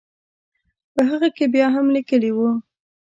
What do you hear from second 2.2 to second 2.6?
وو.